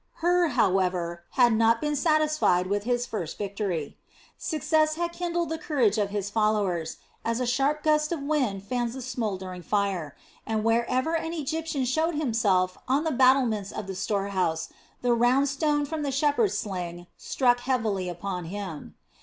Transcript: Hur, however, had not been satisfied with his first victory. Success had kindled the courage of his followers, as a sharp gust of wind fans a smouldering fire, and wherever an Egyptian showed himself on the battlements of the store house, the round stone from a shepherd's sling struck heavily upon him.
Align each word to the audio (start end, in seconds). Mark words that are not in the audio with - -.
Hur, 0.15 0.47
however, 0.57 1.25
had 1.37 1.53
not 1.53 1.79
been 1.79 1.95
satisfied 1.95 2.65
with 2.65 2.85
his 2.85 3.05
first 3.05 3.37
victory. 3.37 3.99
Success 4.35 4.95
had 4.95 5.11
kindled 5.13 5.49
the 5.49 5.59
courage 5.59 5.99
of 5.99 6.09
his 6.09 6.27
followers, 6.27 6.97
as 7.23 7.39
a 7.39 7.45
sharp 7.45 7.83
gust 7.83 8.11
of 8.11 8.23
wind 8.23 8.63
fans 8.63 8.95
a 8.95 9.03
smouldering 9.03 9.61
fire, 9.61 10.15
and 10.43 10.63
wherever 10.63 11.13
an 11.15 11.33
Egyptian 11.33 11.85
showed 11.85 12.15
himself 12.15 12.79
on 12.87 13.03
the 13.03 13.11
battlements 13.11 13.71
of 13.71 13.85
the 13.85 13.93
store 13.93 14.29
house, 14.29 14.69
the 15.03 15.13
round 15.13 15.47
stone 15.49 15.85
from 15.85 16.03
a 16.03 16.11
shepherd's 16.11 16.57
sling 16.57 17.05
struck 17.15 17.59
heavily 17.59 18.09
upon 18.09 18.45
him. 18.45 18.95